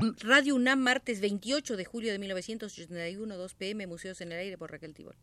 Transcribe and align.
Radio 0.00 0.54
UNAM, 0.54 0.78
martes 0.78 1.20
28 1.20 1.76
de 1.76 1.84
julio 1.84 2.10
de 2.10 2.18
1981, 2.18 3.36
2 3.36 3.54
pm, 3.54 3.86
Museos 3.86 4.22
en 4.22 4.32
el 4.32 4.38
Aire 4.38 4.56
por 4.56 4.70
Raquel 4.70 4.94
Tibol. 4.94 5.14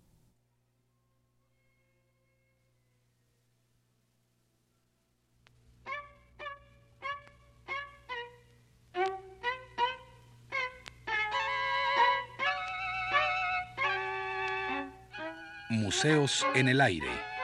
Museos 15.69 16.45
en 16.53 16.69
el 16.69 16.81
Aire. 16.81 17.36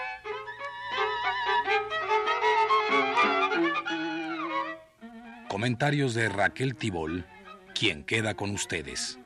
Comentarios 5.54 6.16
de 6.16 6.30
Raquel 6.30 6.74
Tibol, 6.76 7.28
quien 7.76 8.04
queda 8.04 8.34
con 8.34 8.50
ustedes. 8.50 9.20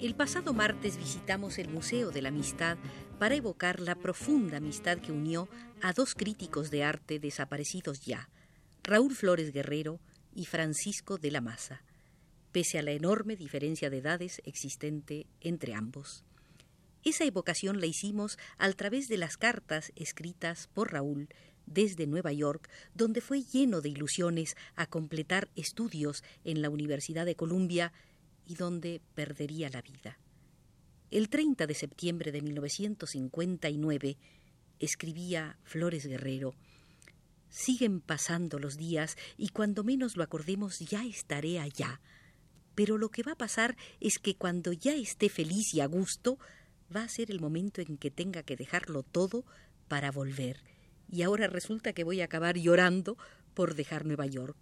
El 0.00 0.16
pasado 0.16 0.52
martes 0.52 0.96
visitamos 0.96 1.58
el 1.60 1.68
Museo 1.68 2.10
de 2.10 2.20
la 2.20 2.30
Amistad 2.30 2.76
para 3.20 3.36
evocar 3.36 3.78
la 3.78 3.94
profunda 3.94 4.56
amistad 4.56 4.98
que 4.98 5.12
unió 5.12 5.48
a 5.80 5.92
dos 5.92 6.16
críticos 6.16 6.72
de 6.72 6.82
arte 6.82 7.20
desaparecidos 7.20 8.00
ya, 8.04 8.28
Raúl 8.82 9.14
Flores 9.14 9.52
Guerrero 9.52 10.00
y 10.34 10.46
Francisco 10.46 11.18
de 11.18 11.30
la 11.30 11.40
Maza 11.40 11.84
pese 12.54 12.78
a 12.78 12.82
la 12.82 12.92
enorme 12.92 13.34
diferencia 13.34 13.90
de 13.90 13.98
edades 13.98 14.40
existente 14.44 15.26
entre 15.40 15.74
ambos. 15.74 16.22
Esa 17.02 17.24
evocación 17.24 17.80
la 17.80 17.86
hicimos 17.86 18.38
a 18.58 18.70
través 18.74 19.08
de 19.08 19.18
las 19.18 19.36
cartas 19.36 19.90
escritas 19.96 20.68
por 20.72 20.92
Raúl 20.92 21.28
desde 21.66 22.06
Nueva 22.06 22.32
York, 22.32 22.70
donde 22.94 23.20
fue 23.20 23.42
lleno 23.42 23.80
de 23.80 23.88
ilusiones 23.88 24.56
a 24.76 24.86
completar 24.86 25.48
estudios 25.56 26.22
en 26.44 26.62
la 26.62 26.70
Universidad 26.70 27.26
de 27.26 27.34
Columbia 27.34 27.92
y 28.46 28.54
donde 28.54 29.00
perdería 29.16 29.68
la 29.68 29.82
vida. 29.82 30.20
El 31.10 31.30
30 31.30 31.66
de 31.66 31.74
septiembre 31.74 32.30
de 32.30 32.40
1959 32.40 34.16
escribía 34.78 35.58
Flores 35.64 36.06
Guerrero, 36.06 36.54
Siguen 37.48 38.00
pasando 38.00 38.60
los 38.60 38.76
días 38.76 39.16
y 39.36 39.48
cuando 39.48 39.82
menos 39.82 40.16
lo 40.16 40.22
acordemos 40.22 40.78
ya 40.78 41.04
estaré 41.04 41.58
allá, 41.58 42.00
pero 42.74 42.98
lo 42.98 43.08
que 43.08 43.22
va 43.22 43.32
a 43.32 43.38
pasar 43.38 43.76
es 44.00 44.18
que 44.18 44.34
cuando 44.34 44.72
ya 44.72 44.94
esté 44.94 45.28
feliz 45.28 45.74
y 45.74 45.80
a 45.80 45.86
gusto, 45.86 46.38
va 46.94 47.02
a 47.02 47.08
ser 47.08 47.30
el 47.30 47.40
momento 47.40 47.80
en 47.80 47.96
que 47.96 48.10
tenga 48.10 48.42
que 48.42 48.56
dejarlo 48.56 49.02
todo 49.02 49.44
para 49.88 50.10
volver. 50.10 50.60
Y 51.10 51.22
ahora 51.22 51.46
resulta 51.46 51.92
que 51.92 52.04
voy 52.04 52.20
a 52.20 52.24
acabar 52.24 52.56
llorando 52.56 53.16
por 53.54 53.74
dejar 53.74 54.04
Nueva 54.04 54.26
York, 54.26 54.56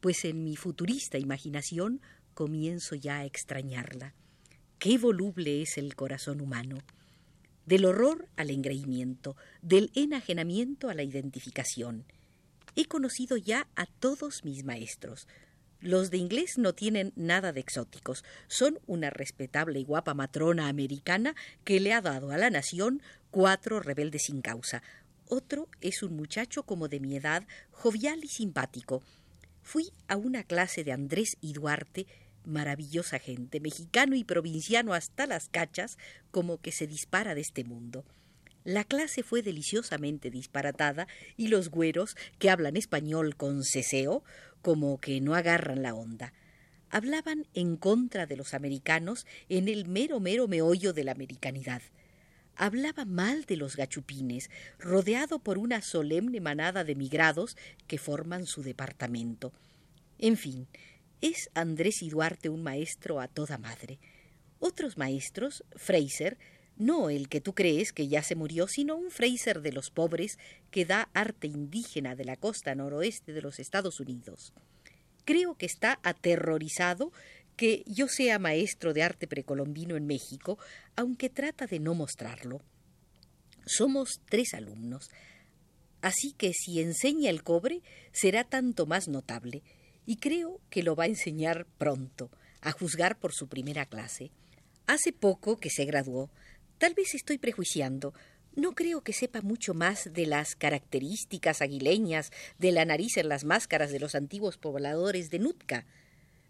pues 0.00 0.24
en 0.24 0.44
mi 0.44 0.56
futurista 0.56 1.18
imaginación 1.18 2.00
comienzo 2.34 2.94
ya 2.94 3.18
a 3.18 3.24
extrañarla. 3.24 4.14
Qué 4.78 4.98
voluble 4.98 5.62
es 5.62 5.78
el 5.78 5.96
corazón 5.96 6.40
humano. 6.40 6.78
Del 7.64 7.84
horror 7.84 8.28
al 8.36 8.50
engreimiento, 8.50 9.36
del 9.62 9.90
enajenamiento 9.94 10.88
a 10.88 10.94
la 10.94 11.02
identificación. 11.02 12.04
He 12.76 12.84
conocido 12.84 13.36
ya 13.38 13.66
a 13.74 13.86
todos 13.86 14.44
mis 14.44 14.64
maestros, 14.64 15.26
los 15.86 16.10
de 16.10 16.18
inglés 16.18 16.58
no 16.58 16.74
tienen 16.74 17.12
nada 17.14 17.52
de 17.52 17.60
exóticos. 17.60 18.24
Son 18.48 18.80
una 18.86 19.08
respetable 19.08 19.78
y 19.78 19.84
guapa 19.84 20.14
matrona 20.14 20.68
americana 20.68 21.36
que 21.64 21.78
le 21.78 21.92
ha 21.92 22.00
dado 22.00 22.32
a 22.32 22.38
la 22.38 22.50
nación 22.50 23.00
cuatro 23.30 23.78
rebeldes 23.78 24.24
sin 24.24 24.42
causa. 24.42 24.82
Otro 25.28 25.68
es 25.80 26.02
un 26.02 26.16
muchacho 26.16 26.64
como 26.64 26.88
de 26.88 26.98
mi 26.98 27.16
edad, 27.16 27.46
jovial 27.70 28.24
y 28.24 28.28
simpático. 28.28 29.02
Fui 29.62 29.92
a 30.08 30.16
una 30.16 30.42
clase 30.42 30.82
de 30.82 30.90
Andrés 30.90 31.36
y 31.40 31.52
Duarte, 31.52 32.06
maravillosa 32.44 33.20
gente, 33.20 33.60
mexicano 33.60 34.16
y 34.16 34.24
provinciano 34.24 34.92
hasta 34.92 35.26
las 35.26 35.48
cachas, 35.48 35.98
como 36.32 36.60
que 36.60 36.72
se 36.72 36.88
dispara 36.88 37.36
de 37.36 37.42
este 37.42 37.62
mundo. 37.62 38.04
La 38.66 38.82
clase 38.82 39.22
fue 39.22 39.42
deliciosamente 39.42 40.28
disparatada 40.28 41.06
y 41.36 41.46
los 41.46 41.70
güeros, 41.70 42.16
que 42.40 42.50
hablan 42.50 42.76
español 42.76 43.36
con 43.36 43.62
ceseo, 43.62 44.24
como 44.62 45.00
que 45.00 45.20
no 45.20 45.34
agarran 45.34 45.82
la 45.82 45.94
onda. 45.94 46.32
Hablaban 46.90 47.46
en 47.54 47.76
contra 47.76 48.26
de 48.26 48.36
los 48.36 48.54
americanos 48.54 49.26
en 49.48 49.68
el 49.68 49.86
mero 49.86 50.20
mero 50.20 50.48
meollo 50.48 50.92
de 50.92 51.04
la 51.04 51.12
americanidad. 51.12 51.82
Hablaba 52.54 53.04
mal 53.04 53.44
de 53.44 53.56
los 53.56 53.76
gachupines, 53.76 54.50
rodeado 54.78 55.38
por 55.40 55.58
una 55.58 55.82
solemne 55.82 56.40
manada 56.40 56.84
de 56.84 56.94
migrados 56.94 57.56
que 57.86 57.98
forman 57.98 58.46
su 58.46 58.62
departamento. 58.62 59.52
En 60.18 60.36
fin, 60.36 60.66
es 61.20 61.50
Andrés 61.54 62.02
y 62.02 62.08
Duarte 62.08 62.48
un 62.48 62.62
maestro 62.62 63.20
a 63.20 63.28
toda 63.28 63.58
madre. 63.58 63.98
Otros 64.58 64.96
maestros, 64.96 65.64
Fraser, 65.76 66.38
no 66.76 67.10
el 67.10 67.28
que 67.28 67.40
tú 67.40 67.54
crees 67.54 67.92
que 67.92 68.08
ya 68.08 68.22
se 68.22 68.34
murió, 68.34 68.68
sino 68.68 68.96
un 68.96 69.10
Fraser 69.10 69.62
de 69.62 69.72
los 69.72 69.90
pobres 69.90 70.38
que 70.70 70.84
da 70.84 71.08
arte 71.14 71.46
indígena 71.46 72.14
de 72.14 72.24
la 72.24 72.36
costa 72.36 72.74
noroeste 72.74 73.32
de 73.32 73.42
los 73.42 73.58
Estados 73.58 74.00
Unidos. 74.00 74.52
Creo 75.24 75.56
que 75.56 75.66
está 75.66 75.98
aterrorizado 76.02 77.12
que 77.56 77.82
yo 77.86 78.06
sea 78.08 78.38
maestro 78.38 78.92
de 78.92 79.02
arte 79.02 79.26
precolombino 79.26 79.96
en 79.96 80.06
México, 80.06 80.58
aunque 80.94 81.30
trata 81.30 81.66
de 81.66 81.80
no 81.80 81.94
mostrarlo. 81.94 82.60
Somos 83.64 84.20
tres 84.28 84.52
alumnos, 84.54 85.10
así 86.02 86.32
que 86.32 86.52
si 86.52 86.80
enseña 86.80 87.30
el 87.30 87.42
cobre 87.42 87.80
será 88.12 88.44
tanto 88.44 88.86
más 88.86 89.08
notable, 89.08 89.62
y 90.04 90.16
creo 90.16 90.60
que 90.70 90.82
lo 90.82 90.94
va 90.94 91.04
a 91.04 91.08
enseñar 91.08 91.66
pronto, 91.78 92.30
a 92.60 92.70
juzgar 92.70 93.18
por 93.18 93.32
su 93.32 93.48
primera 93.48 93.86
clase. 93.86 94.30
Hace 94.86 95.12
poco 95.12 95.56
que 95.56 95.70
se 95.70 95.84
graduó, 95.84 96.30
Tal 96.78 96.92
vez 96.92 97.14
estoy 97.14 97.38
prejuiciando. 97.38 98.12
No 98.54 98.74
creo 98.74 99.02
que 99.02 99.14
sepa 99.14 99.40
mucho 99.40 99.72
más 99.72 100.12
de 100.12 100.26
las 100.26 100.56
características 100.56 101.62
aguileñas 101.62 102.32
de 102.58 102.72
la 102.72 102.84
nariz 102.84 103.16
en 103.16 103.28
las 103.28 103.44
máscaras 103.44 103.90
de 103.92 103.98
los 103.98 104.14
antiguos 104.14 104.58
pobladores 104.58 105.30
de 105.30 105.38
Nutka. 105.38 105.86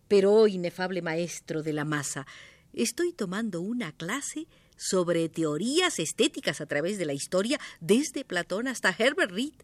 Pero, 0.08 0.32
oh 0.34 0.48
inefable 0.48 1.00
maestro 1.00 1.62
de 1.62 1.72
la 1.72 1.84
masa, 1.84 2.26
estoy 2.72 3.12
tomando 3.12 3.60
una 3.60 3.92
clase 3.92 4.46
sobre 4.76 5.28
teorías 5.28 5.98
estéticas 6.00 6.60
a 6.60 6.66
través 6.66 6.98
de 6.98 7.06
la 7.06 7.12
historia, 7.12 7.60
desde 7.80 8.24
Platón 8.24 8.66
hasta 8.68 8.94
Herbert 8.96 9.30
Reed, 9.30 9.54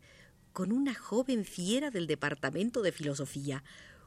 con 0.53 0.71
una 0.71 0.95
joven 0.95 1.45
fiera 1.45 1.91
del 1.91 2.07
departamento 2.07 2.83
de 2.83 2.93
filosofía, 2.93 3.65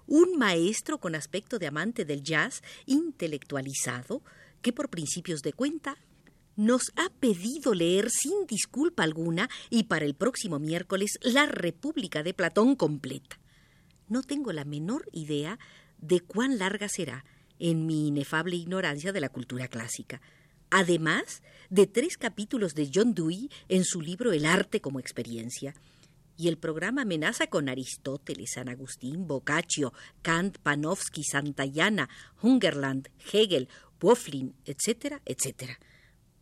un 0.08 0.38
maestro 0.38 1.00
con 1.00 1.16
aspecto 1.16 1.60
de 1.60 1.68
amante 1.68 2.06
del 2.06 2.24
jazz, 2.24 2.62
intelectualizado, 2.86 4.22
que 4.62 4.72
por 4.72 4.90
principios 4.90 5.42
de 5.42 5.54
cuenta 5.54 5.98
nos 6.56 6.92
ha 6.96 7.10
pedido 7.20 7.74
leer 7.74 8.10
sin 8.10 8.46
disculpa 8.48 9.04
alguna 9.04 9.50
y 9.70 9.84
para 9.84 10.06
el 10.06 10.16
próximo 10.16 10.60
miércoles 10.60 11.18
la 11.22 11.46
República 11.46 12.24
de 12.24 12.34
Platón 12.34 12.76
completa. 12.76 13.40
No 14.08 14.22
tengo 14.22 14.54
la 14.54 14.66
menor 14.66 15.08
idea 15.12 15.60
de 15.98 16.22
cuán 16.22 16.58
larga 16.58 16.88
será 16.90 17.26
en 17.60 17.86
mi 17.86 18.08
inefable 18.08 18.56
ignorancia 18.56 19.12
de 19.12 19.22
la 19.22 19.30
cultura 19.30 19.68
clásica. 19.68 20.22
Además 20.70 21.42
de 21.70 21.88
tres 21.88 22.18
capítulos 22.18 22.76
de 22.76 22.90
John 22.94 23.14
Dewey 23.14 23.50
en 23.70 23.84
su 23.84 24.02
libro 24.02 24.32
El 24.34 24.46
arte 24.46 24.82
como 24.82 25.00
experiencia. 25.00 25.74
Y 26.38 26.50
el 26.50 26.58
programa 26.58 27.04
amenaza 27.04 27.48
con 27.48 27.70
Aristóteles, 27.70 28.52
San 28.56 28.68
Agustín, 28.68 29.26
Boccaccio, 29.26 29.94
Kant, 30.22 30.58
Panofsky, 30.58 31.24
Santayana, 31.24 32.10
Hungerland, 32.42 33.10
Hegel, 33.32 33.70
Woflin, 34.02 34.54
etcétera, 34.66 35.22
etcétera 35.26 35.80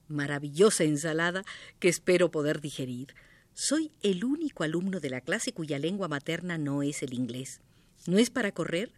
maravillosa 0.08 0.84
ensalada 0.84 1.44
que 1.80 1.90
espero 1.90 2.32
poder 2.32 2.62
digerir. 2.62 3.16
Soy 3.54 3.92
el 4.02 4.24
único 4.24 4.64
alumno 4.64 5.00
de 5.00 5.10
la 5.10 5.22
clase 5.22 5.54
cuya 5.54 5.80
lengua 5.80 6.08
materna 6.08 6.58
no 6.58 6.84
es 6.84 7.04
el 7.04 7.14
inglés. 7.14 7.62
No 8.08 8.18
es 8.18 8.30
para 8.30 8.52
correr, 8.52 8.92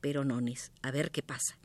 pero 0.00 0.24
nones, 0.24 0.72
a 0.82 0.90
ver 0.90 1.10
qué 1.10 1.22
pasa. 1.22 1.58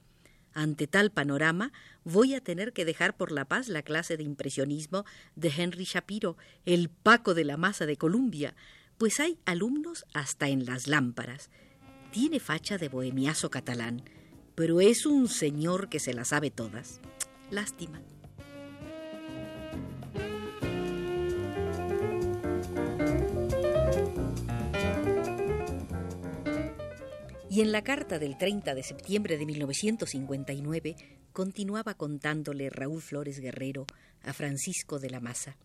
Ante 0.53 0.88
tal 0.88 1.12
panorama, 1.12 1.71
voy 2.03 2.33
a 2.33 2.41
tener 2.41 2.74
que 2.74 2.86
dejar 2.86 3.15
por 3.15 3.31
la 3.31 3.45
paz 3.45 3.68
la 3.68 3.83
clase 3.83 4.18
de 4.18 4.24
impresionismo 4.24 5.06
de 5.36 5.51
Henry 5.56 5.83
Shapiro, 5.83 6.38
el 6.65 6.89
Paco 6.89 7.33
de 7.33 7.44
la 7.44 7.57
Masa 7.57 7.86
de 7.86 7.97
Columbia, 7.97 8.56
pues 8.97 9.19
hay 9.19 9.39
alumnos 9.45 10.06
hasta 10.13 10.50
en 10.50 10.65
las 10.65 10.88
lámparas. 10.88 11.50
Tiene 12.12 12.39
facha 12.39 12.77
de 12.77 12.89
bohemiazo 12.89 13.50
catalán, 13.50 14.03
pero 14.56 14.81
es 14.81 15.06
un 15.06 15.27
señor 15.30 15.88
que 15.89 16.00
se 16.00 16.13
las 16.13 16.30
sabe 16.30 16.51
todas. 16.51 17.00
Lástima. 17.51 18.01
Y 27.51 27.62
en 27.62 27.72
la 27.72 27.84
carta 27.84 28.19
del 28.19 28.38
30 28.38 28.75
de 28.75 28.84
septiembre 28.84 29.40
de 29.40 29.46
1959 29.48 30.96
continuaba 31.34 31.96
contándole 31.96 32.69
Raúl 32.69 33.01
Flores 33.01 33.40
Guerrero 33.40 33.88
a 34.22 34.34
Francisco 34.34 35.00
de 35.00 35.10
la 35.10 35.19
Maza. 35.19 35.57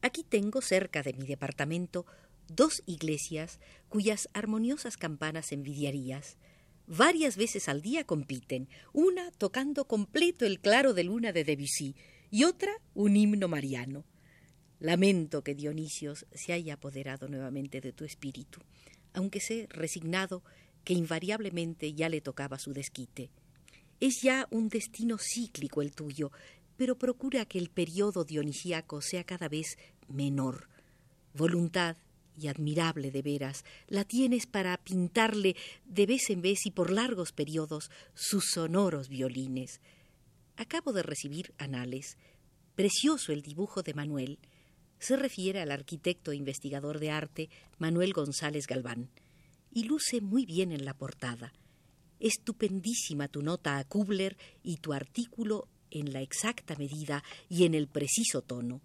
Aquí 0.00 0.24
tengo, 0.24 0.62
cerca 0.62 1.02
de 1.02 1.12
mi 1.12 1.26
departamento, 1.26 2.06
dos 2.48 2.82
iglesias 2.86 3.60
cuyas 3.90 4.30
armoniosas 4.32 4.96
campanas 4.96 5.52
envidiarías. 5.52 6.38
Varias 6.86 7.36
veces 7.36 7.68
al 7.68 7.82
día 7.82 8.04
compiten, 8.04 8.70
una 8.94 9.30
tocando 9.32 9.86
completo 9.86 10.46
el 10.46 10.60
claro 10.60 10.94
de 10.94 11.04
luna 11.04 11.32
de 11.32 11.44
Debussy 11.44 11.94
y 12.30 12.44
otra 12.44 12.72
un 12.94 13.16
himno 13.16 13.48
mariano. 13.48 14.06
Lamento 14.80 15.44
que 15.44 15.54
Dionisios 15.54 16.26
se 16.32 16.54
haya 16.54 16.74
apoderado 16.74 17.28
nuevamente 17.28 17.82
de 17.82 17.92
tu 17.92 18.06
espíritu, 18.06 18.60
aunque 19.12 19.40
sé 19.40 19.66
resignado 19.68 20.42
que 20.84 20.94
invariablemente 20.94 21.92
ya 21.94 22.08
le 22.08 22.20
tocaba 22.20 22.58
su 22.58 22.72
desquite. 22.72 23.30
Es 24.00 24.20
ya 24.22 24.46
un 24.50 24.68
destino 24.68 25.16
cíclico 25.18 25.82
el 25.82 25.92
tuyo, 25.94 26.32
pero 26.76 26.98
procura 26.98 27.44
que 27.44 27.58
el 27.58 27.70
periodo 27.70 28.24
dionisíaco 28.24 29.00
sea 29.00 29.24
cada 29.24 29.48
vez 29.48 29.78
menor. 30.08 30.68
Voluntad, 31.34 31.96
y 32.36 32.48
admirable 32.48 33.10
de 33.10 33.22
veras, 33.22 33.64
la 33.88 34.04
tienes 34.04 34.46
para 34.46 34.76
pintarle 34.78 35.56
de 35.84 36.06
vez 36.06 36.30
en 36.30 36.42
vez 36.42 36.66
y 36.66 36.70
por 36.70 36.90
largos 36.90 37.32
periodos 37.32 37.90
sus 38.14 38.50
sonoros 38.52 39.08
violines. 39.08 39.80
Acabo 40.56 40.92
de 40.92 41.02
recibir 41.02 41.54
anales. 41.58 42.16
Precioso 42.74 43.32
el 43.32 43.42
dibujo 43.42 43.82
de 43.82 43.94
Manuel. 43.94 44.38
Se 44.98 45.16
refiere 45.16 45.60
al 45.60 45.70
arquitecto 45.70 46.32
e 46.32 46.36
investigador 46.36 47.00
de 47.00 47.10
arte 47.10 47.50
Manuel 47.78 48.12
González 48.12 48.66
Galván. 48.66 49.10
Y 49.72 49.84
luce 49.84 50.20
muy 50.20 50.44
bien 50.44 50.72
en 50.72 50.84
la 50.84 50.94
portada. 50.94 51.52
Estupendísima 52.20 53.28
tu 53.28 53.42
nota 53.42 53.78
a 53.78 53.84
Kubler 53.84 54.36
y 54.62 54.76
tu 54.76 54.92
artículo 54.92 55.68
en 55.90 56.12
la 56.12 56.20
exacta 56.20 56.76
medida 56.76 57.24
y 57.48 57.64
en 57.64 57.74
el 57.74 57.88
preciso 57.88 58.42
tono. 58.42 58.80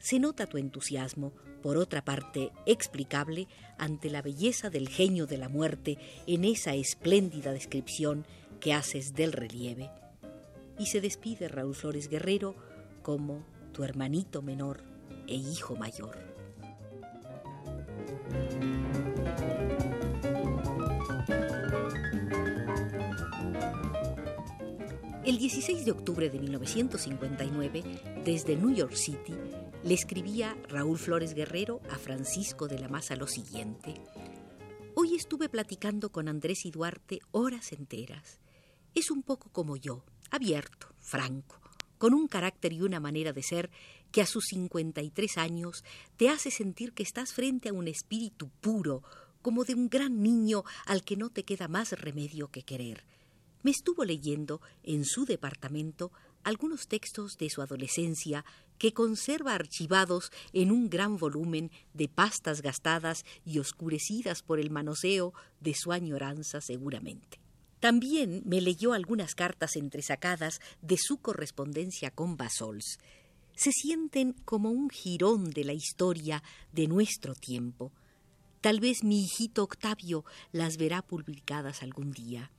Se 0.00 0.18
nota 0.18 0.46
tu 0.46 0.58
entusiasmo, 0.58 1.32
por 1.62 1.76
otra 1.76 2.04
parte 2.04 2.50
explicable, 2.66 3.46
ante 3.78 4.10
la 4.10 4.20
belleza 4.20 4.68
del 4.68 4.88
genio 4.88 5.26
de 5.26 5.38
la 5.38 5.48
muerte 5.48 5.96
en 6.26 6.44
esa 6.44 6.74
espléndida 6.74 7.52
descripción 7.52 8.26
que 8.58 8.72
haces 8.72 9.14
del 9.14 9.32
relieve. 9.32 9.90
Y 10.78 10.86
se 10.86 11.00
despide 11.00 11.48
Raúl 11.48 11.74
Flores 11.74 12.08
Guerrero 12.08 12.56
como 13.02 13.44
tu 13.72 13.84
hermanito 13.84 14.42
menor 14.42 14.82
e 15.28 15.36
hijo 15.36 15.76
mayor. 15.76 16.31
El 25.24 25.38
16 25.38 25.84
de 25.84 25.92
octubre 25.92 26.28
de 26.30 26.40
1959, 26.40 27.84
desde 28.24 28.56
New 28.56 28.74
York 28.74 28.94
City, 28.94 29.34
le 29.84 29.94
escribía 29.94 30.56
Raúl 30.68 30.98
Flores 30.98 31.34
Guerrero 31.34 31.80
a 31.90 31.96
Francisco 31.96 32.66
de 32.66 32.80
la 32.80 32.88
Maza 32.88 33.14
lo 33.14 33.28
siguiente. 33.28 33.94
Hoy 34.96 35.14
estuve 35.14 35.48
platicando 35.48 36.10
con 36.10 36.26
Andrés 36.26 36.66
y 36.66 36.72
Duarte 36.72 37.20
horas 37.30 37.70
enteras. 37.70 38.40
Es 38.96 39.12
un 39.12 39.22
poco 39.22 39.48
como 39.50 39.76
yo, 39.76 40.04
abierto, 40.32 40.88
franco, 40.98 41.60
con 41.98 42.14
un 42.14 42.26
carácter 42.26 42.72
y 42.72 42.82
una 42.82 42.98
manera 42.98 43.32
de 43.32 43.44
ser 43.44 43.70
que 44.10 44.22
a 44.22 44.26
sus 44.26 44.46
53 44.46 45.38
años 45.38 45.84
te 46.16 46.30
hace 46.30 46.50
sentir 46.50 46.94
que 46.94 47.04
estás 47.04 47.32
frente 47.32 47.68
a 47.68 47.74
un 47.74 47.86
espíritu 47.86 48.50
puro, 48.60 49.04
como 49.40 49.62
de 49.62 49.76
un 49.76 49.88
gran 49.88 50.20
niño 50.20 50.64
al 50.84 51.04
que 51.04 51.16
no 51.16 51.30
te 51.30 51.44
queda 51.44 51.68
más 51.68 51.92
remedio 51.92 52.48
que 52.48 52.64
querer 52.64 53.04
me 53.62 53.70
estuvo 53.70 54.04
leyendo 54.04 54.60
en 54.82 55.04
su 55.04 55.24
departamento 55.24 56.12
algunos 56.44 56.88
textos 56.88 57.36
de 57.38 57.50
su 57.50 57.62
adolescencia 57.62 58.44
que 58.78 58.92
conserva 58.92 59.54
archivados 59.54 60.32
en 60.52 60.72
un 60.72 60.90
gran 60.90 61.16
volumen 61.16 61.70
de 61.94 62.08
pastas 62.08 62.62
gastadas 62.62 63.24
y 63.44 63.58
oscurecidas 63.58 64.42
por 64.42 64.58
el 64.58 64.70
manoseo 64.70 65.32
de 65.60 65.74
su 65.74 65.92
añoranza 65.92 66.60
seguramente. 66.60 67.38
También 67.78 68.42
me 68.44 68.60
leyó 68.60 68.92
algunas 68.92 69.34
cartas 69.34 69.76
entresacadas 69.76 70.60
de 70.82 70.96
su 70.98 71.18
correspondencia 71.18 72.10
con 72.10 72.36
Basols. 72.36 72.98
Se 73.54 73.72
sienten 73.72 74.34
como 74.44 74.70
un 74.70 74.88
jirón 74.88 75.50
de 75.50 75.64
la 75.64 75.72
historia 75.72 76.42
de 76.72 76.86
nuestro 76.86 77.34
tiempo. 77.34 77.92
Tal 78.60 78.78
vez 78.78 79.02
mi 79.02 79.24
hijito 79.24 79.64
Octavio 79.64 80.24
las 80.52 80.76
verá 80.76 81.02
publicadas 81.02 81.82
algún 81.82 82.12
día. 82.12 82.52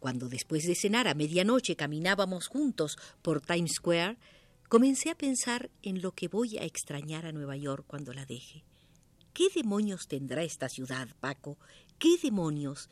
Cuando 0.00 0.28
después 0.28 0.64
de 0.64 0.74
cenar 0.74 1.06
a 1.06 1.14
medianoche 1.14 1.76
caminábamos 1.76 2.48
juntos 2.48 2.96
por 3.20 3.42
Times 3.42 3.74
Square, 3.76 4.16
comencé 4.68 5.10
a 5.10 5.14
pensar 5.14 5.70
en 5.82 6.00
lo 6.00 6.12
que 6.12 6.26
voy 6.26 6.56
a 6.56 6.64
extrañar 6.64 7.26
a 7.26 7.32
Nueva 7.32 7.56
York 7.56 7.84
cuando 7.86 8.14
la 8.14 8.24
deje. 8.24 8.64
¿Qué 9.34 9.48
demonios 9.54 10.08
tendrá 10.08 10.42
esta 10.42 10.68
ciudad, 10.68 11.08
Paco? 11.20 11.58
¿Qué 11.98 12.16
demonios? 12.20 12.88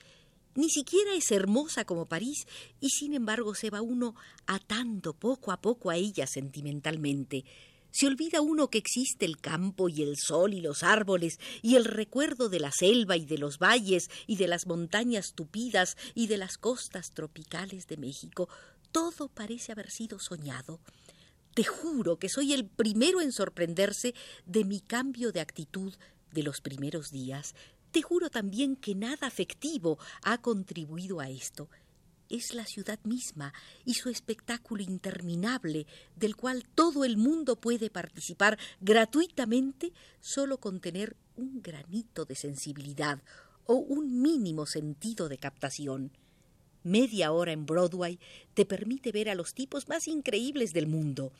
Ni 0.54 0.68
siquiera 0.68 1.14
es 1.14 1.30
hermosa 1.30 1.84
como 1.84 2.06
París 2.06 2.46
y 2.78 2.90
sin 2.90 3.14
embargo 3.14 3.54
se 3.54 3.70
va 3.70 3.80
uno 3.80 4.14
atando 4.46 5.14
poco 5.14 5.50
a 5.50 5.60
poco 5.60 5.88
a 5.88 5.96
ella 5.96 6.26
sentimentalmente. 6.26 7.44
Se 7.90 8.06
olvida 8.06 8.40
uno 8.40 8.68
que 8.68 8.78
existe 8.78 9.24
el 9.24 9.38
campo 9.38 9.88
y 9.88 10.02
el 10.02 10.16
sol 10.16 10.54
y 10.54 10.60
los 10.60 10.82
árboles 10.82 11.40
y 11.62 11.76
el 11.76 11.84
recuerdo 11.84 12.48
de 12.48 12.60
la 12.60 12.70
selva 12.70 13.16
y 13.16 13.24
de 13.24 13.38
los 13.38 13.58
valles 13.58 14.10
y 14.26 14.36
de 14.36 14.46
las 14.46 14.66
montañas 14.66 15.32
tupidas 15.34 15.96
y 16.14 16.26
de 16.26 16.36
las 16.36 16.58
costas 16.58 17.12
tropicales 17.12 17.86
de 17.86 17.96
México. 17.96 18.48
Todo 18.92 19.28
parece 19.28 19.72
haber 19.72 19.90
sido 19.90 20.18
soñado. 20.18 20.80
Te 21.54 21.64
juro 21.64 22.18
que 22.18 22.28
soy 22.28 22.52
el 22.52 22.66
primero 22.66 23.20
en 23.20 23.32
sorprenderse 23.32 24.14
de 24.46 24.64
mi 24.64 24.80
cambio 24.80 25.32
de 25.32 25.40
actitud 25.40 25.94
de 26.32 26.42
los 26.42 26.60
primeros 26.60 27.10
días. 27.10 27.54
Te 27.90 28.02
juro 28.02 28.30
también 28.30 28.76
que 28.76 28.94
nada 28.94 29.26
afectivo 29.26 29.98
ha 30.22 30.38
contribuido 30.38 31.20
a 31.20 31.30
esto 31.30 31.68
es 32.28 32.54
la 32.54 32.64
ciudad 32.64 32.98
misma 33.04 33.52
y 33.84 33.94
su 33.94 34.08
espectáculo 34.08 34.82
interminable, 34.82 35.86
del 36.16 36.36
cual 36.36 36.64
todo 36.74 37.04
el 37.04 37.16
mundo 37.16 37.56
puede 37.56 37.90
participar 37.90 38.58
gratuitamente 38.80 39.92
solo 40.20 40.58
con 40.58 40.80
tener 40.80 41.16
un 41.36 41.62
granito 41.62 42.24
de 42.24 42.34
sensibilidad 42.34 43.22
o 43.64 43.74
un 43.74 44.20
mínimo 44.20 44.66
sentido 44.66 45.28
de 45.28 45.38
captación. 45.38 46.10
Media 46.82 47.32
hora 47.32 47.52
en 47.52 47.66
Broadway 47.66 48.18
te 48.54 48.64
permite 48.64 49.12
ver 49.12 49.28
a 49.28 49.34
los 49.34 49.52
tipos 49.52 49.88
más 49.88 50.08
increíbles 50.08 50.72
del 50.72 50.86
mundo, 50.86 51.32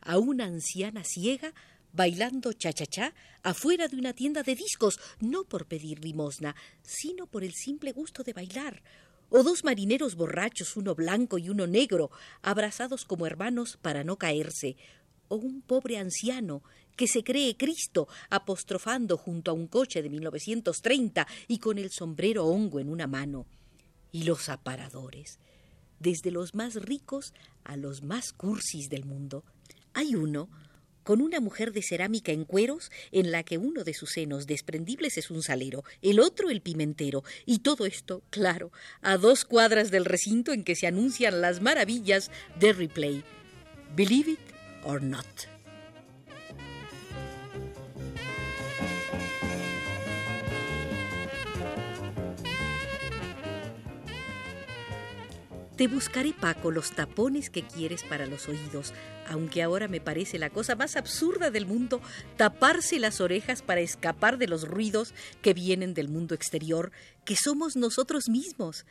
a 0.00 0.18
una 0.18 0.44
anciana 0.44 1.04
ciega 1.04 1.54
bailando 1.92 2.52
cha-cha-cha 2.52 3.14
afuera 3.42 3.88
de 3.88 3.96
una 3.96 4.12
tienda 4.12 4.42
de 4.42 4.54
discos, 4.54 5.00
no 5.20 5.44
por 5.44 5.66
pedir 5.66 6.04
limosna, 6.04 6.54
sino 6.82 7.26
por 7.26 7.44
el 7.44 7.54
simple 7.54 7.92
gusto 7.92 8.22
de 8.22 8.32
bailar, 8.32 8.82
o 9.30 9.42
dos 9.42 9.64
marineros 9.64 10.16
borrachos, 10.16 10.76
uno 10.76 10.94
blanco 10.94 11.38
y 11.38 11.48
uno 11.48 11.66
negro, 11.66 12.10
abrazados 12.42 13.04
como 13.04 13.26
hermanos 13.26 13.78
para 13.80 14.04
no 14.04 14.16
caerse, 14.16 14.76
o 15.28 15.36
un 15.36 15.62
pobre 15.62 15.96
anciano 15.96 16.62
que 16.96 17.06
se 17.06 17.24
cree 17.24 17.56
Cristo 17.56 18.08
apostrofando 18.28 19.16
junto 19.16 19.50
a 19.50 19.54
un 19.54 19.68
coche 19.68 20.02
de 20.02 20.10
1930 20.10 21.26
y 21.48 21.58
con 21.58 21.78
el 21.78 21.90
sombrero 21.90 22.44
hongo 22.44 22.80
en 22.80 22.90
una 22.90 23.06
mano. 23.06 23.46
Y 24.12 24.24
los 24.24 24.48
aparadores, 24.48 25.38
desde 25.98 26.30
los 26.30 26.54
más 26.54 26.74
ricos 26.74 27.32
a 27.64 27.76
los 27.76 28.02
más 28.02 28.32
cursis 28.32 28.90
del 28.90 29.04
mundo. 29.04 29.44
Hay 29.94 30.14
uno 30.14 30.48
con 31.02 31.20
una 31.20 31.40
mujer 31.40 31.72
de 31.72 31.82
cerámica 31.82 32.32
en 32.32 32.44
cueros 32.44 32.90
en 33.12 33.30
la 33.30 33.42
que 33.42 33.58
uno 33.58 33.84
de 33.84 33.94
sus 33.94 34.12
senos 34.12 34.46
desprendibles 34.46 35.18
es 35.18 35.30
un 35.30 35.42
salero, 35.42 35.84
el 36.02 36.20
otro 36.20 36.50
el 36.50 36.60
pimentero, 36.60 37.24
y 37.46 37.60
todo 37.60 37.86
esto, 37.86 38.22
claro, 38.30 38.72
a 39.00 39.16
dos 39.16 39.44
cuadras 39.44 39.90
del 39.90 40.04
recinto 40.04 40.52
en 40.52 40.64
que 40.64 40.76
se 40.76 40.86
anuncian 40.86 41.40
las 41.40 41.60
maravillas 41.60 42.30
de 42.58 42.72
Replay. 42.72 43.24
Believe 43.94 44.32
it 44.32 44.40
or 44.84 45.02
not. 45.02 45.59
Te 55.80 55.88
buscaré, 55.88 56.34
Paco, 56.34 56.70
los 56.70 56.90
tapones 56.90 57.48
que 57.48 57.66
quieres 57.66 58.02
para 58.02 58.26
los 58.26 58.48
oídos, 58.50 58.92
aunque 59.26 59.62
ahora 59.62 59.88
me 59.88 59.98
parece 59.98 60.38
la 60.38 60.50
cosa 60.50 60.76
más 60.76 60.94
absurda 60.94 61.50
del 61.50 61.64
mundo 61.64 62.02
taparse 62.36 62.98
las 62.98 63.22
orejas 63.22 63.62
para 63.62 63.80
escapar 63.80 64.36
de 64.36 64.46
los 64.46 64.68
ruidos 64.68 65.14
que 65.40 65.54
vienen 65.54 65.94
del 65.94 66.10
mundo 66.10 66.34
exterior, 66.34 66.92
que 67.24 67.34
somos 67.34 67.76
nosotros 67.76 68.28
mismos. 68.28 68.84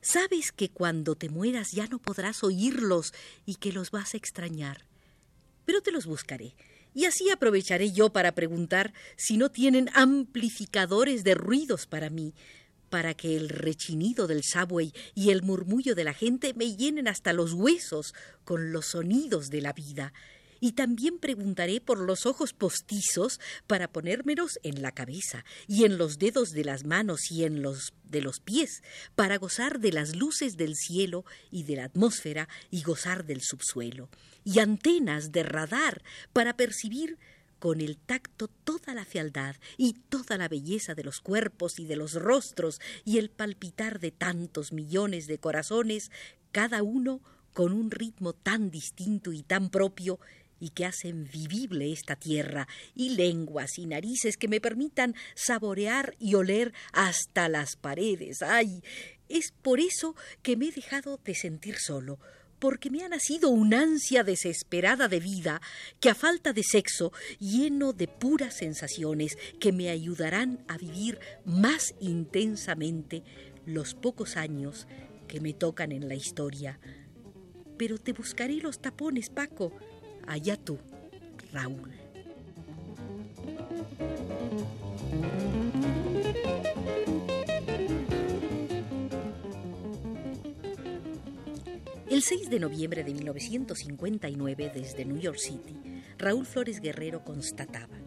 Sabes 0.00 0.52
que 0.52 0.70
cuando 0.70 1.16
te 1.16 1.28
mueras 1.28 1.72
ya 1.72 1.86
no 1.86 1.98
podrás 1.98 2.42
oírlos 2.42 3.12
y 3.44 3.56
que 3.56 3.70
los 3.70 3.90
vas 3.90 4.14
a 4.14 4.16
extrañar. 4.16 4.86
Pero 5.66 5.82
te 5.82 5.92
los 5.92 6.06
buscaré. 6.06 6.54
Y 6.94 7.04
así 7.04 7.28
aprovecharé 7.28 7.92
yo 7.92 8.10
para 8.10 8.32
preguntar 8.32 8.94
si 9.16 9.36
no 9.36 9.50
tienen 9.50 9.90
amplificadores 9.92 11.24
de 11.24 11.34
ruidos 11.34 11.86
para 11.86 12.08
mí, 12.08 12.32
para 12.92 13.14
que 13.14 13.36
el 13.36 13.48
rechinido 13.48 14.26
del 14.26 14.42
subway 14.44 14.92
y 15.14 15.30
el 15.30 15.40
murmullo 15.40 15.94
de 15.94 16.04
la 16.04 16.12
gente 16.12 16.52
me 16.52 16.76
llenen 16.76 17.08
hasta 17.08 17.32
los 17.32 17.54
huesos 17.54 18.12
con 18.44 18.70
los 18.70 18.84
sonidos 18.88 19.48
de 19.48 19.62
la 19.62 19.72
vida. 19.72 20.12
Y 20.60 20.72
también 20.72 21.18
preguntaré 21.18 21.80
por 21.80 21.98
los 21.98 22.26
ojos 22.26 22.52
postizos 22.52 23.40
para 23.66 23.88
ponérmelos 23.88 24.58
en 24.62 24.82
la 24.82 24.92
cabeza 24.92 25.42
y 25.66 25.86
en 25.86 25.96
los 25.96 26.18
dedos 26.18 26.50
de 26.52 26.64
las 26.66 26.84
manos 26.84 27.30
y 27.30 27.44
en 27.44 27.62
los 27.62 27.94
de 28.04 28.20
los 28.20 28.40
pies, 28.40 28.82
para 29.14 29.38
gozar 29.38 29.80
de 29.80 29.90
las 29.90 30.14
luces 30.14 30.58
del 30.58 30.76
cielo 30.76 31.24
y 31.50 31.62
de 31.62 31.76
la 31.76 31.84
atmósfera 31.84 32.46
y 32.70 32.82
gozar 32.82 33.24
del 33.24 33.40
subsuelo, 33.40 34.10
y 34.44 34.58
antenas 34.58 35.32
de 35.32 35.44
radar 35.44 36.02
para 36.34 36.58
percibir 36.58 37.18
con 37.62 37.80
el 37.80 37.96
tacto 37.96 38.48
toda 38.48 38.92
la 38.92 39.04
fealdad 39.04 39.54
y 39.76 39.92
toda 39.92 40.36
la 40.36 40.48
belleza 40.48 40.96
de 40.96 41.04
los 41.04 41.20
cuerpos 41.20 41.78
y 41.78 41.86
de 41.86 41.94
los 41.94 42.14
rostros 42.14 42.80
y 43.04 43.18
el 43.18 43.30
palpitar 43.30 44.00
de 44.00 44.10
tantos 44.10 44.72
millones 44.72 45.28
de 45.28 45.38
corazones, 45.38 46.10
cada 46.50 46.82
uno 46.82 47.20
con 47.52 47.72
un 47.72 47.92
ritmo 47.92 48.32
tan 48.32 48.72
distinto 48.72 49.32
y 49.32 49.44
tan 49.44 49.70
propio 49.70 50.18
y 50.58 50.70
que 50.70 50.86
hacen 50.86 51.30
vivible 51.32 51.92
esta 51.92 52.16
tierra, 52.16 52.66
y 52.96 53.10
lenguas 53.10 53.78
y 53.78 53.86
narices 53.86 54.36
que 54.36 54.48
me 54.48 54.60
permitan 54.60 55.14
saborear 55.36 56.16
y 56.18 56.34
oler 56.34 56.72
hasta 56.92 57.48
las 57.48 57.76
paredes. 57.76 58.42
¡Ay! 58.42 58.82
Es 59.28 59.52
por 59.62 59.78
eso 59.78 60.16
que 60.42 60.56
me 60.56 60.66
he 60.66 60.72
dejado 60.72 61.20
de 61.24 61.36
sentir 61.36 61.76
solo, 61.78 62.18
porque 62.62 62.90
me 62.90 63.02
ha 63.02 63.08
nacido 63.08 63.50
una 63.50 63.80
ansia 63.80 64.22
desesperada 64.22 65.08
de 65.08 65.18
vida 65.18 65.60
que 65.98 66.08
a 66.08 66.14
falta 66.14 66.52
de 66.52 66.62
sexo, 66.62 67.12
lleno 67.40 67.92
de 67.92 68.06
puras 68.06 68.54
sensaciones 68.54 69.36
que 69.58 69.72
me 69.72 69.90
ayudarán 69.90 70.64
a 70.68 70.78
vivir 70.78 71.18
más 71.44 71.92
intensamente 71.98 73.24
los 73.66 73.94
pocos 73.94 74.36
años 74.36 74.86
que 75.26 75.40
me 75.40 75.54
tocan 75.54 75.90
en 75.90 76.06
la 76.06 76.14
historia. 76.14 76.78
Pero 77.76 77.98
te 77.98 78.12
buscaré 78.12 78.54
los 78.58 78.78
tapones, 78.78 79.28
Paco. 79.28 79.72
Allá 80.28 80.56
tú, 80.56 80.78
Raúl. 81.52 81.90
El 92.22 92.28
6 92.38 92.50
de 92.50 92.60
noviembre 92.60 93.02
de 93.02 93.14
1959, 93.14 94.70
desde 94.72 95.04
New 95.04 95.18
York 95.18 95.38
City, 95.38 95.74
Raúl 96.18 96.46
Flores 96.46 96.80
Guerrero 96.80 97.24
constataba, 97.24 97.98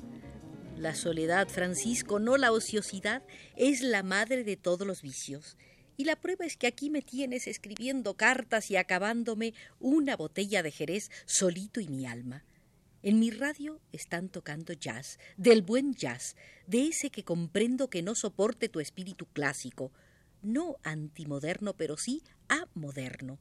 La 0.77 0.95
soledad, 0.95 1.49
Francisco, 1.49 2.17
no 2.17 2.37
la 2.37 2.53
ociosidad, 2.53 3.23
es 3.57 3.81
la 3.81 4.03
madre 4.03 4.45
de 4.45 4.55
todos 4.55 4.87
los 4.87 5.01
vicios 5.01 5.57
y 5.97 6.05
la 6.05 6.15
prueba 6.15 6.45
es 6.45 6.55
que 6.55 6.65
aquí 6.65 6.89
me 6.89 7.01
tienes 7.01 7.45
escribiendo 7.45 8.13
cartas 8.13 8.71
y 8.71 8.77
acabándome 8.77 9.53
una 9.81 10.15
botella 10.15 10.63
de 10.63 10.71
Jerez 10.71 11.11
solito 11.25 11.81
y 11.81 11.89
mi 11.89 12.05
alma. 12.05 12.45
En 13.03 13.19
mi 13.19 13.31
radio 13.31 13.81
están 13.91 14.29
tocando 14.29 14.71
jazz, 14.71 15.19
del 15.35 15.61
buen 15.61 15.93
jazz, 15.93 16.37
de 16.67 16.87
ese 16.87 17.09
que 17.09 17.25
comprendo 17.25 17.89
que 17.89 18.01
no 18.01 18.15
soporte 18.15 18.69
tu 18.69 18.79
espíritu 18.79 19.25
clásico, 19.25 19.91
no 20.41 20.77
antimoderno, 20.83 21.73
pero 21.73 21.97
sí 21.97 22.23
amoderno. 22.47 23.39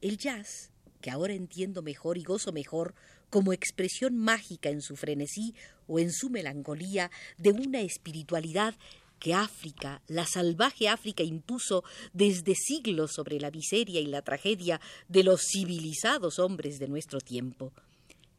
El 0.00 0.18
jazz, 0.18 0.70
que 1.00 1.10
ahora 1.10 1.32
entiendo 1.32 1.82
mejor 1.82 2.18
y 2.18 2.22
gozo 2.22 2.52
mejor, 2.52 2.94
como 3.30 3.52
expresión 3.52 4.16
mágica 4.16 4.68
en 4.68 4.82
su 4.82 4.96
frenesí 4.96 5.54
o 5.86 5.98
en 5.98 6.12
su 6.12 6.30
melancolía 6.30 7.10
de 7.38 7.50
una 7.50 7.80
espiritualidad 7.80 8.74
que 9.18 9.34
África, 9.34 10.02
la 10.08 10.26
salvaje 10.26 10.88
África, 10.88 11.22
impuso 11.22 11.84
desde 12.12 12.54
siglos 12.54 13.12
sobre 13.14 13.40
la 13.40 13.50
miseria 13.50 14.00
y 14.00 14.06
la 14.06 14.22
tragedia 14.22 14.80
de 15.08 15.24
los 15.24 15.42
civilizados 15.50 16.38
hombres 16.38 16.78
de 16.78 16.88
nuestro 16.88 17.20
tiempo. 17.20 17.72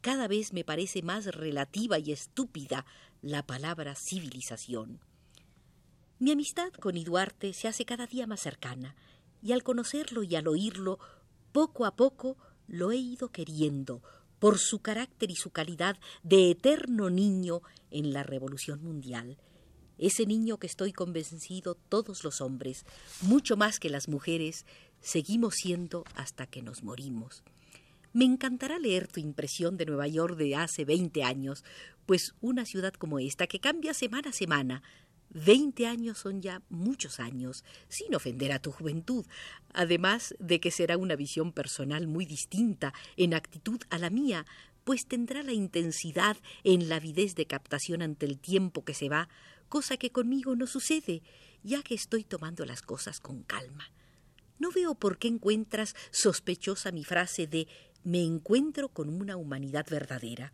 Cada 0.00 0.28
vez 0.28 0.52
me 0.52 0.64
parece 0.64 1.02
más 1.02 1.26
relativa 1.26 1.98
y 1.98 2.12
estúpida 2.12 2.86
la 3.20 3.44
palabra 3.44 3.96
civilización. 3.96 5.00
Mi 6.20 6.30
amistad 6.30 6.72
con 6.72 6.96
Iduarte 6.96 7.52
se 7.52 7.66
hace 7.68 7.84
cada 7.84 8.06
día 8.06 8.26
más 8.26 8.40
cercana, 8.40 8.94
y 9.42 9.52
al 9.52 9.62
conocerlo 9.62 10.22
y 10.22 10.34
al 10.36 10.48
oírlo, 10.48 10.98
poco 11.58 11.86
a 11.86 11.96
poco 11.96 12.36
lo 12.68 12.92
he 12.92 12.96
ido 12.96 13.32
queriendo, 13.32 14.00
por 14.38 14.58
su 14.58 14.78
carácter 14.78 15.32
y 15.32 15.34
su 15.34 15.50
calidad 15.50 15.96
de 16.22 16.52
eterno 16.52 17.10
niño 17.10 17.62
en 17.90 18.12
la 18.12 18.22
revolución 18.22 18.80
mundial 18.80 19.38
ese 19.98 20.26
niño 20.26 20.58
que 20.58 20.68
estoy 20.68 20.92
convencido 20.92 21.74
todos 21.74 22.22
los 22.22 22.40
hombres, 22.40 22.86
mucho 23.20 23.56
más 23.56 23.80
que 23.80 23.90
las 23.90 24.08
mujeres, 24.08 24.64
seguimos 25.00 25.56
siendo 25.56 26.04
hasta 26.14 26.46
que 26.46 26.62
nos 26.62 26.84
morimos. 26.84 27.42
Me 28.12 28.24
encantará 28.24 28.78
leer 28.78 29.08
tu 29.08 29.18
impresión 29.20 29.76
de 29.76 29.86
Nueva 29.86 30.06
York 30.06 30.36
de 30.36 30.54
hace 30.54 30.84
veinte 30.84 31.24
años, 31.24 31.64
pues 32.06 32.34
una 32.40 32.64
ciudad 32.64 32.94
como 32.94 33.18
esta, 33.18 33.48
que 33.48 33.58
cambia 33.58 33.92
semana 33.92 34.30
a 34.30 34.32
semana, 34.32 34.82
Veinte 35.30 35.86
años 35.86 36.18
son 36.18 36.40
ya 36.40 36.62
muchos 36.70 37.20
años, 37.20 37.64
sin 37.88 38.14
ofender 38.14 38.52
a 38.52 38.60
tu 38.60 38.72
juventud, 38.72 39.26
además 39.74 40.34
de 40.38 40.58
que 40.58 40.70
será 40.70 40.96
una 40.96 41.16
visión 41.16 41.52
personal 41.52 42.06
muy 42.06 42.24
distinta 42.24 42.94
en 43.16 43.34
actitud 43.34 43.80
a 43.90 43.98
la 43.98 44.08
mía, 44.08 44.46
pues 44.84 45.06
tendrá 45.06 45.42
la 45.42 45.52
intensidad 45.52 46.38
en 46.64 46.88
la 46.88 46.96
avidez 46.96 47.34
de 47.34 47.46
captación 47.46 48.00
ante 48.00 48.24
el 48.24 48.38
tiempo 48.38 48.84
que 48.84 48.94
se 48.94 49.10
va, 49.10 49.28
cosa 49.68 49.98
que 49.98 50.10
conmigo 50.10 50.56
no 50.56 50.66
sucede, 50.66 51.22
ya 51.62 51.82
que 51.82 51.94
estoy 51.94 52.24
tomando 52.24 52.64
las 52.64 52.80
cosas 52.80 53.20
con 53.20 53.42
calma. 53.42 53.92
No 54.58 54.70
veo 54.72 54.94
por 54.94 55.18
qué 55.18 55.28
encuentras 55.28 55.94
sospechosa 56.10 56.90
mi 56.90 57.04
frase 57.04 57.46
de 57.46 57.68
me 58.02 58.22
encuentro 58.24 58.88
con 58.88 59.08
una 59.10 59.36
humanidad 59.36 59.86
verdadera. 59.90 60.52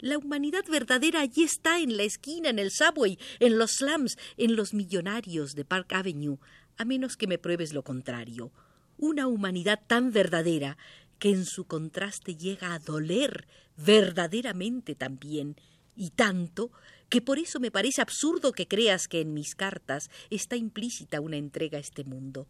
La 0.00 0.16
humanidad 0.16 0.64
verdadera 0.68 1.20
allí 1.20 1.42
está 1.42 1.78
en 1.78 1.96
la 1.96 2.04
esquina, 2.04 2.48
en 2.48 2.58
el 2.58 2.70
subway, 2.70 3.18
en 3.38 3.58
los 3.58 3.72
slums, 3.72 4.16
en 4.36 4.56
los 4.56 4.72
millonarios 4.72 5.54
de 5.54 5.64
Park 5.64 5.92
Avenue, 5.92 6.38
a 6.78 6.84
menos 6.84 7.16
que 7.16 7.26
me 7.26 7.38
pruebes 7.38 7.74
lo 7.74 7.82
contrario. 7.82 8.52
Una 8.96 9.26
humanidad 9.26 9.80
tan 9.86 10.10
verdadera 10.10 10.78
que 11.18 11.30
en 11.30 11.44
su 11.44 11.66
contraste 11.66 12.36
llega 12.36 12.72
a 12.72 12.78
doler 12.78 13.46
verdaderamente 13.76 14.94
también, 14.94 15.56
y 15.94 16.10
tanto 16.10 16.72
que 17.10 17.20
por 17.20 17.38
eso 17.38 17.60
me 17.60 17.70
parece 17.70 18.00
absurdo 18.00 18.52
que 18.52 18.68
creas 18.68 19.06
que 19.06 19.20
en 19.20 19.34
mis 19.34 19.54
cartas 19.54 20.10
está 20.30 20.56
implícita 20.56 21.20
una 21.20 21.36
entrega 21.36 21.76
a 21.76 21.80
este 21.80 22.04
mundo. 22.04 22.48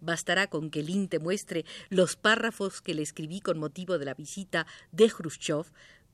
Bastará 0.00 0.46
con 0.46 0.70
que 0.70 0.82
Lin 0.82 1.08
te 1.08 1.18
muestre 1.18 1.64
los 1.90 2.16
párrafos 2.16 2.80
que 2.80 2.94
le 2.94 3.02
escribí 3.02 3.40
con 3.40 3.58
motivo 3.58 3.98
de 3.98 4.04
la 4.04 4.14
visita 4.14 4.66
de 4.92 5.10
Khrushchev 5.10 5.66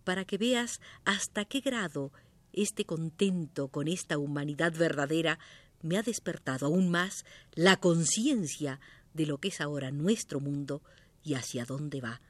para 0.04 0.24
que 0.24 0.38
veas 0.38 0.80
hasta 1.04 1.44
qué 1.44 1.60
grado 1.60 2.12
este 2.52 2.84
contento 2.84 3.68
con 3.68 3.88
esta 3.88 4.18
humanidad 4.18 4.72
verdadera 4.72 5.38
me 5.82 5.98
ha 5.98 6.02
despertado 6.02 6.66
aún 6.66 6.90
más 6.90 7.24
la 7.54 7.76
conciencia 7.76 8.80
de 9.12 9.26
lo 9.26 9.38
que 9.38 9.48
es 9.48 9.60
ahora 9.60 9.90
nuestro 9.90 10.40
mundo 10.40 10.82
y 11.22 11.34
hacia 11.34 11.64
dónde 11.64 12.00
va. 12.00 12.20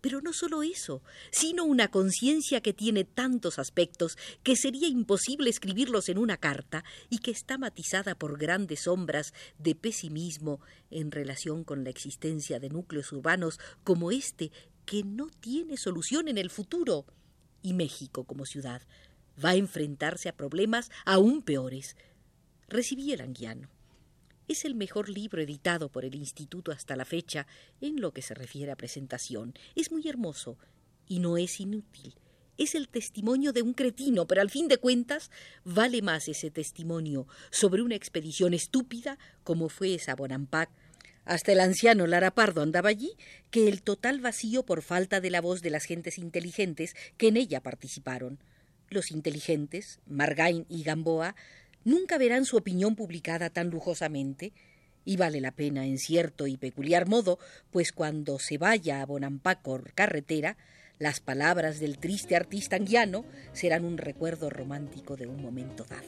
Pero 0.00 0.20
no 0.20 0.32
solo 0.32 0.62
eso, 0.62 1.02
sino 1.32 1.64
una 1.64 1.88
conciencia 1.88 2.60
que 2.60 2.72
tiene 2.72 3.04
tantos 3.04 3.58
aspectos 3.58 4.16
que 4.42 4.54
sería 4.54 4.88
imposible 4.88 5.50
escribirlos 5.50 6.08
en 6.08 6.18
una 6.18 6.36
carta 6.36 6.84
y 7.10 7.18
que 7.18 7.30
está 7.32 7.58
matizada 7.58 8.14
por 8.14 8.38
grandes 8.38 8.84
sombras 8.84 9.34
de 9.58 9.74
pesimismo 9.74 10.60
en 10.90 11.10
relación 11.10 11.64
con 11.64 11.82
la 11.82 11.90
existencia 11.90 12.60
de 12.60 12.68
núcleos 12.68 13.10
urbanos 13.12 13.58
como 13.82 14.12
este 14.12 14.52
que 14.84 15.02
no 15.02 15.28
tiene 15.40 15.76
solución 15.76 16.28
en 16.28 16.38
el 16.38 16.50
futuro. 16.50 17.04
Y 17.66 17.72
México 17.72 18.22
como 18.22 18.46
ciudad 18.46 18.80
va 19.44 19.50
a 19.50 19.56
enfrentarse 19.56 20.28
a 20.28 20.36
problemas 20.36 20.88
aún 21.04 21.42
peores. 21.42 21.96
Recibí 22.68 23.12
el 23.12 23.20
anguiano. 23.20 23.68
Es 24.46 24.64
el 24.64 24.76
mejor 24.76 25.08
libro 25.08 25.42
editado 25.42 25.88
por 25.88 26.04
el 26.04 26.14
Instituto 26.14 26.70
hasta 26.70 26.94
la 26.94 27.04
fecha 27.04 27.48
en 27.80 28.00
lo 28.00 28.12
que 28.12 28.22
se 28.22 28.34
refiere 28.34 28.70
a 28.70 28.76
presentación. 28.76 29.52
Es 29.74 29.90
muy 29.90 30.06
hermoso 30.06 30.58
y 31.08 31.18
no 31.18 31.38
es 31.38 31.58
inútil. 31.58 32.14
Es 32.56 32.76
el 32.76 32.88
testimonio 32.88 33.52
de 33.52 33.62
un 33.62 33.74
cretino, 33.74 34.28
pero 34.28 34.42
al 34.42 34.50
fin 34.50 34.68
de 34.68 34.78
cuentas 34.78 35.32
vale 35.64 36.02
más 36.02 36.28
ese 36.28 36.52
testimonio 36.52 37.26
sobre 37.50 37.82
una 37.82 37.96
expedición 37.96 38.54
estúpida 38.54 39.18
como 39.42 39.70
fue 39.70 39.94
esa 39.94 40.14
Bonampak 40.14 40.70
hasta 41.26 41.52
el 41.52 41.60
anciano 41.60 42.06
Lara 42.06 42.30
Pardo 42.30 42.62
andaba 42.62 42.88
allí, 42.88 43.12
que 43.50 43.68
el 43.68 43.82
total 43.82 44.20
vacío 44.20 44.64
por 44.64 44.80
falta 44.80 45.20
de 45.20 45.30
la 45.30 45.40
voz 45.40 45.60
de 45.60 45.70
las 45.70 45.84
gentes 45.84 46.18
inteligentes 46.18 46.94
que 47.18 47.28
en 47.28 47.36
ella 47.36 47.60
participaron. 47.60 48.38
Los 48.88 49.10
inteligentes, 49.10 49.98
Margain 50.06 50.64
y 50.68 50.84
Gamboa, 50.84 51.34
nunca 51.84 52.16
verán 52.16 52.44
su 52.44 52.56
opinión 52.56 52.94
publicada 52.94 53.50
tan 53.50 53.70
lujosamente, 53.70 54.52
y 55.04 55.16
vale 55.16 55.40
la 55.40 55.52
pena 55.52 55.84
en 55.84 55.98
cierto 55.98 56.46
y 56.46 56.56
peculiar 56.56 57.08
modo, 57.08 57.38
pues 57.70 57.92
cuando 57.92 58.38
se 58.38 58.56
vaya 58.58 59.02
a 59.02 59.06
Bonampak 59.06 59.62
por 59.62 59.92
carretera, 59.94 60.56
las 60.98 61.20
palabras 61.20 61.80
del 61.80 61.98
triste 61.98 62.36
artista 62.36 62.76
anguiano 62.76 63.24
serán 63.52 63.84
un 63.84 63.98
recuerdo 63.98 64.48
romántico 64.48 65.16
de 65.16 65.26
un 65.26 65.42
momento 65.42 65.84
dado. 65.84 66.06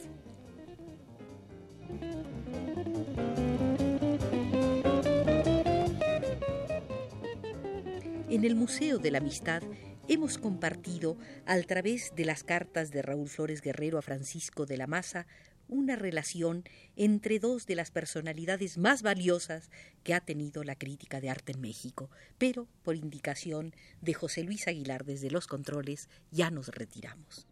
En 8.29 8.45
el 8.45 8.53
Museo 8.53 8.99
de 8.99 9.09
la 9.09 9.17
Amistad 9.17 9.63
hemos 10.07 10.37
compartido, 10.37 11.17
a 11.47 11.59
través 11.63 12.13
de 12.15 12.25
las 12.25 12.43
cartas 12.43 12.91
de 12.91 13.01
Raúl 13.01 13.27
Flores 13.27 13.63
Guerrero 13.63 13.97
a 13.97 14.03
Francisco 14.03 14.67
de 14.67 14.77
la 14.77 14.85
Maza, 14.85 15.25
una 15.67 15.95
relación 15.95 16.63
entre 16.95 17.39
dos 17.39 17.65
de 17.65 17.73
las 17.73 17.89
personalidades 17.89 18.77
más 18.77 19.01
valiosas 19.01 19.71
que 20.03 20.13
ha 20.13 20.19
tenido 20.19 20.63
la 20.63 20.75
crítica 20.75 21.19
de 21.21 21.31
arte 21.31 21.53
en 21.53 21.61
México. 21.61 22.11
Pero, 22.37 22.67
por 22.83 22.95
indicación 22.95 23.73
de 23.99 24.13
José 24.13 24.43
Luis 24.43 24.67
Aguilar 24.67 25.05
desde 25.05 25.31
los 25.31 25.47
controles, 25.47 26.07
ya 26.29 26.51
nos 26.51 26.67
retiramos. 26.67 27.47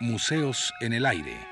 Museos 0.00 0.72
en 0.80 0.94
el 0.94 1.04
aire. 1.04 1.51